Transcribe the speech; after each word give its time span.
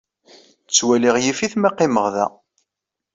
Ttwaliɣ 0.67 1.15
yif-it 1.23 1.53
ma 1.57 1.69
qqimeɣ 1.73 2.05
da. 2.15 2.25